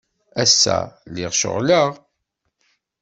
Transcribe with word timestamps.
Ass-a, 0.41 0.77
lliɣ 1.09 1.31
ceɣleɣ. 1.39 1.89